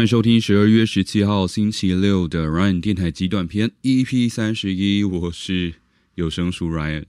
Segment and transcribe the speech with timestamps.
[0.00, 5.74] 欢迎收听十二月十七号星期六的 Ryan 电台极短篇 EP 三十一，我是
[6.14, 7.04] 有声书 Ryan。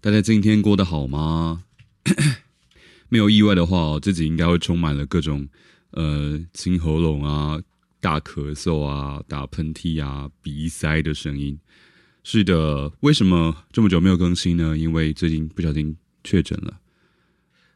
[0.00, 1.64] 大家今天过得好吗？
[3.10, 5.46] 没有意外的话，自己应该会充满了各种
[5.90, 7.60] 呃清喉咙啊、
[8.00, 11.60] 大咳嗽啊、打喷嚏啊、鼻塞的声音。
[12.24, 14.78] 是的，为什么这么久没有更新呢？
[14.78, 15.94] 因为最近不小心
[16.24, 16.80] 确诊了。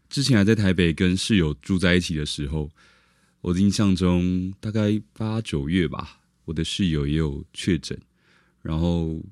[0.08, 2.70] 之前还在台北跟室友住在一起的时候。
[3.42, 7.98] 我的印象中，大概八九月吧，我的室友也有确诊，
[8.60, 9.22] 然后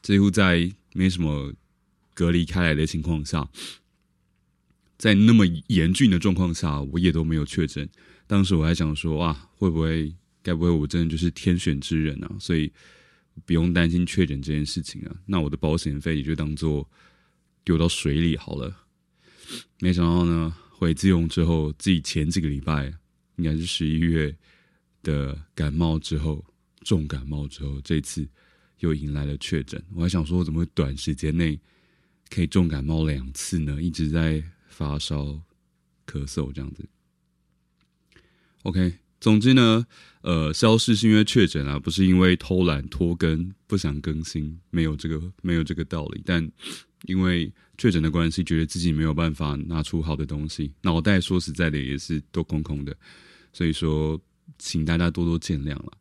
[0.00, 1.52] 几乎在没什么
[2.14, 3.48] 隔离开来的情况下，
[4.96, 7.88] 在那么严峻的状况下，我也都没有确诊。
[8.28, 12.36] 当时我还想说，哇，会不会，该不会我真的就是天选之人啊？
[12.38, 12.72] 所以
[13.44, 15.16] 不用担心确诊这件事情啊。
[15.26, 16.88] 那我的保险费也就当做
[17.64, 18.86] 丢到水里好了。
[19.80, 22.94] 没想到呢，回自用之后，自己前几个礼拜。
[23.38, 24.36] 应该是十一月
[25.02, 26.44] 的感冒之后，
[26.82, 28.28] 重感冒之后，这次
[28.80, 29.82] 又迎来了确诊。
[29.94, 31.58] 我还想说，我怎么会短时间内
[32.28, 33.80] 可以重感冒两次呢？
[33.80, 35.24] 一直在发烧、
[36.06, 36.86] 咳嗽这样子。
[38.62, 39.86] OK，总之呢，
[40.22, 46.22] 呃，消失是因为确诊啊，不是因为偷懒拖更、不想更新，没有这个没有这个道理。
[46.24, 46.50] 但
[47.06, 52.94] 因为确诊的关系，觉得自己没有办法拿出好的东西，脑袋说实在的也是都空空的。
[53.58, 54.20] 所以说，
[54.56, 55.98] 请大家多多见谅了。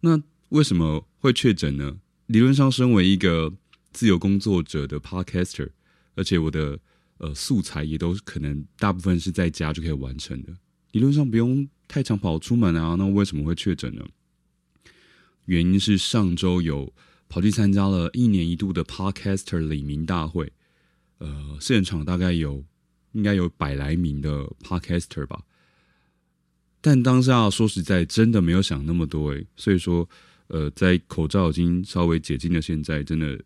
[0.00, 1.98] 那为什么会确诊呢？
[2.28, 3.52] 理论上，身为一个
[3.92, 5.68] 自由工作者的 Podcaster，
[6.14, 6.80] 而且我的
[7.18, 10.54] 呃素材也都可能大部分是在家就可以完成的，
[10.92, 12.94] 理论上不用太常跑出门啊。
[12.94, 14.02] 那为什么会确诊呢？
[15.44, 16.90] 原因是上周有
[17.28, 20.50] 跑去参加了一年一度的 Podcaster 李明大会，
[21.18, 22.64] 呃，现场大概有
[23.12, 25.42] 应该有百来名的 Podcaster 吧。
[26.86, 30.06] 但当下说实在，真的没有想那么多诶，所以说，
[30.48, 33.42] 呃，在口罩已经稍微解禁的现在，真的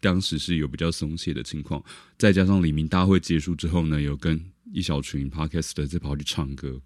[0.00, 1.82] 当时是有比较松懈的情况。
[2.16, 4.40] 再加上李明大会结束之后呢，有跟
[4.72, 6.80] 一小群 podcast 的在跑去唱歌。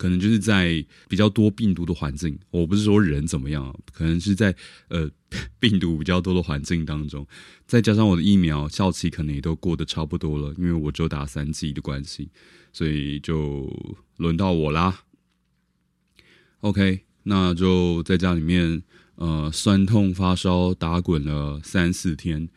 [0.00, 4.56] 可能就是在比较多病毒的环境，我不是说人怎么样，可能是在
[4.88, 5.10] 呃
[5.58, 7.26] 病毒比较多的环境当中，
[7.66, 12.30] 再加上我的疫苗效期可能也都过得差不多了，因为我只有打三剂的关系，
[12.72, 13.70] 所以就
[14.16, 15.02] 轮到我啦。
[16.60, 18.82] OK，那就在家里面
[19.16, 22.48] 呃酸痛发烧打滚了三四天，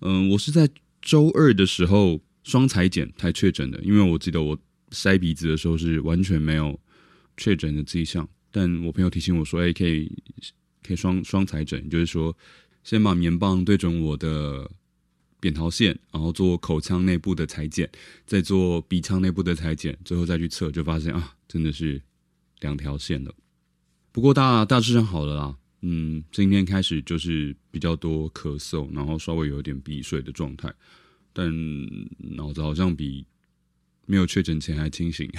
[0.00, 0.68] 嗯，我是在
[1.00, 4.58] 周二的时候双裁剪才确诊的，因为我记得我。
[4.90, 6.78] 塞鼻子的时候是完全没有
[7.36, 10.10] 确诊的迹象，但我朋友提醒我说：“哎，可以
[10.82, 12.36] 可以双双采诊，就是说
[12.82, 14.70] 先把棉棒对准我的
[15.38, 17.88] 扁桃腺，然后做口腔内部的裁剪，
[18.26, 22.02] 再做鼻腔内部的裁剪，最后再去测，就发现啊，真的是
[22.60, 23.32] 两条线了。
[24.12, 30.74] 不过大大致上好了啦，嗯，今天开始就是比较多咳嗽，然后稍微有点鼻水的状态，
[31.32, 31.50] 但
[32.18, 33.24] 脑子好像比。”
[34.10, 35.30] 没有确诊前还清醒，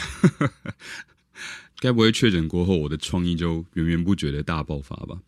[1.81, 5.21] 该不会确诊过后我的创意就源源不绝的大爆发吧？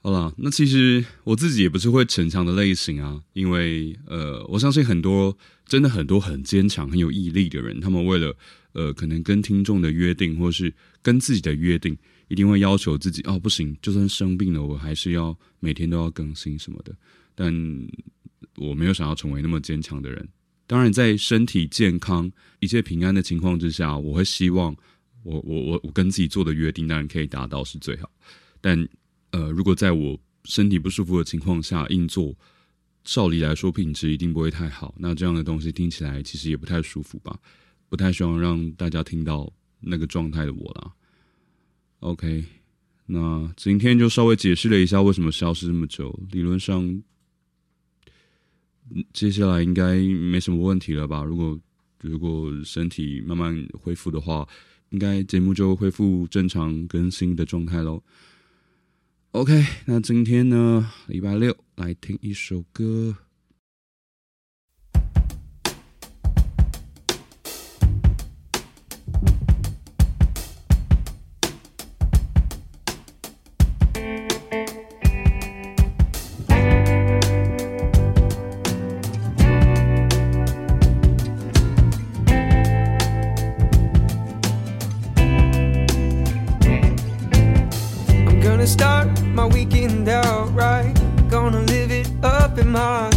[0.00, 8.36] 好了，那其实我自己也不是会逞强的类型啊，因为呃，我相信很多真的很多很坚强、很有毅力的人，他们为了
[8.72, 16.92] 呃，可能跟听众的约定，或是跟自己的约定，一定会要求自己哦，不行，就算生病了，我还是要每天都要更新什么的。
[17.36, 17.54] 但
[18.56, 20.28] 我没有想要成为那么坚强的人。
[20.72, 24.74] 当然，在身体健康、一切平安的情况之下，我会希望
[25.22, 28.10] 我我我我跟自己做的约定，当然可以达到是最好。
[28.58, 28.88] 但
[29.32, 32.34] 呃，如果在我身体不舒服的情况下硬做，
[33.04, 34.94] 照理来说品质一定不会太好。
[34.96, 37.38] 那这样的东西听起来其实也不太舒服吧？
[37.90, 40.90] 不太希望让大家听到那个状态的我啦。
[42.00, 42.46] OK，
[43.04, 46.18] 那今天就稍微解释了一下为什么消失这么久。
[46.30, 47.02] 理论上。
[49.12, 51.22] 接下来应该没什么问题了吧？
[51.22, 51.58] 如果
[52.00, 54.46] 如果身体慢慢恢复的话，
[54.90, 58.02] 应该节目就恢复正常更新的状态喽。
[59.30, 63.16] OK，那今天呢，礼拜六来听一首歌。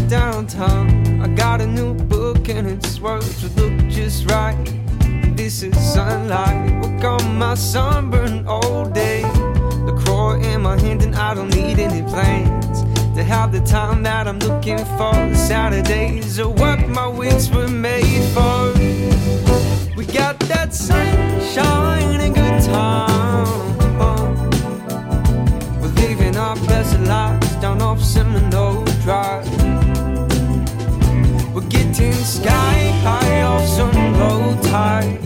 [0.10, 1.22] Downtown.
[1.22, 4.56] I got a new book and its words would look just right
[5.36, 6.82] this is sunlight.
[6.82, 9.22] Work on my sunburned old day.
[9.86, 12.82] The crow in my hand, and I don't need any plans
[13.16, 15.14] to have the time that I'm looking for.
[15.36, 18.74] Saturdays are what my weeks were made for.
[19.96, 23.35] We got that sunshine and good time.
[26.56, 29.48] Our best lives down off Seminole Drive.
[31.54, 35.22] We're getting sky high off some low tide.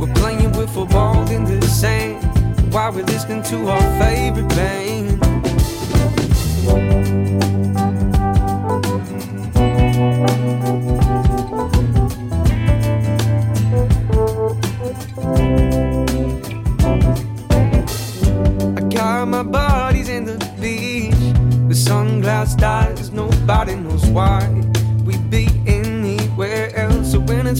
[0.00, 2.24] We're playing with football in the sand
[2.72, 5.18] while we're listening to our favorite band.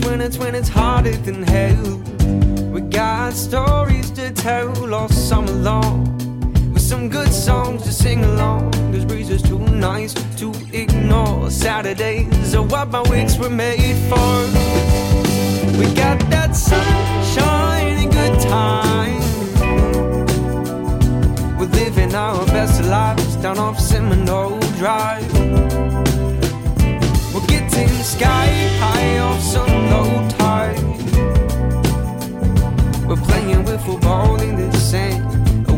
[0.09, 1.97] When it's when it's harder than hell,
[2.73, 6.05] we got stories to tell all summer long.
[6.73, 8.71] With some good songs to sing along.
[8.91, 11.51] This breeze is too nice to ignore.
[11.51, 14.31] Saturdays are what my weeks were made for.
[15.79, 17.08] We got that sunshine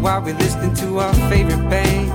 [0.01, 2.11] while we're listening to our favorite band.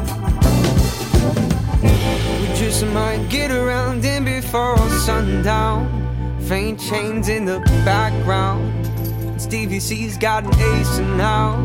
[2.42, 5.88] We just might get around in before sundown.
[6.42, 8.72] Faint chains in the background.
[9.40, 11.58] Stevie C's got an ace now.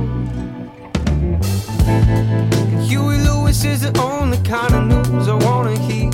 [2.83, 6.11] Huey Lewis is the only kind of news I wanna hear.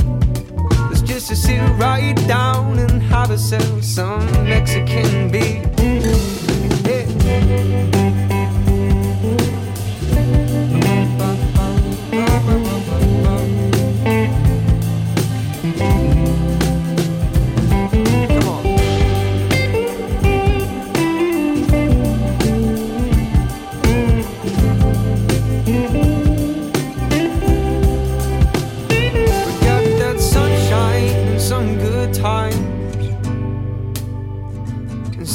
[0.93, 5.16] It's just to sit right down and have ourselves some Mexican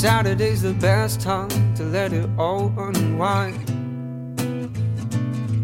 [0.00, 3.56] Saturday's the best time to let it all unwind.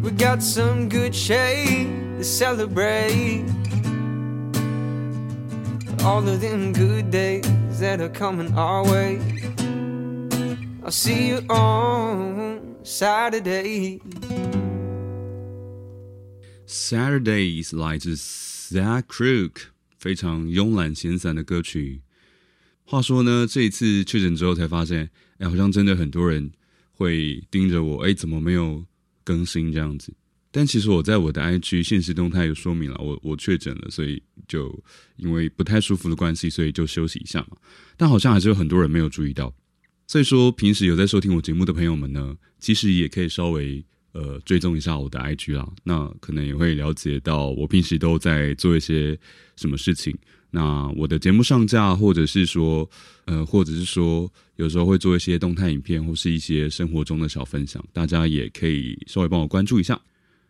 [0.02, 1.87] We got some good shade
[2.19, 3.44] to celebrate.
[6.04, 7.44] All of them good days
[7.78, 9.20] that are coming our way.
[10.84, 14.00] I'll see you on Saturday.
[16.66, 22.02] Saturdays 来自 Zach Crook，非常慵懒闲散的歌曲。
[22.89, 26.50] 话说呢，这一次确诊之后才发现，哎，好像真的很多人
[26.94, 28.86] 会盯着我，哎，怎么没有
[29.25, 30.13] 更新这样子？
[30.51, 34.74] 但其实我在我的 IG 现实动态有说明了，我我确诊了，所以就
[35.17, 37.58] 因为不太舒服的关系，所以就休息一下嘛。
[37.98, 39.53] 但好像还是有很多人没有注意到，
[40.08, 43.86] 所以说平时有在收听我节目的朋友们呢，其实也可以稍微
[44.17, 49.17] 呃追踪一下我的 IG 啦，那可能也会了解到我平时都在做一些
[49.55, 50.17] 什么事情。
[50.50, 52.89] 那我的节目上架，或者是说
[53.25, 60.00] 呃，或者是说有时候会做一些动态影片，或是一些生活中的小分享，大家也可以稍微帮我关注一下。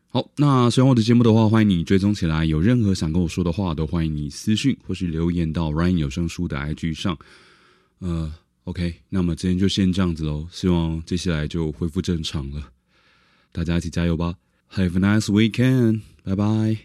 [0.10, 2.46] 好，那喜欢我的节目的话，欢迎你追踪起来。
[2.46, 7.18] 有任何想跟我说的话，都欢迎你私讯或是留言到 Ryan 有声书的 IG 上。
[8.00, 8.32] 呃
[8.64, 12.77] ，OK，那么今天就先这样子喽，希望接下来就恢复正常了。
[13.52, 14.36] 大家一起加油吧
[14.74, 16.78] ！Have a nice weekend，拜拜。